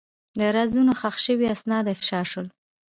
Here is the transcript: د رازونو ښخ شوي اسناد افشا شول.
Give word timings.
د 0.39 0.41
رازونو 0.55 0.91
ښخ 0.99 1.15
شوي 1.25 1.47
اسناد 1.55 1.85
افشا 1.93 2.21
شول. 2.31 2.47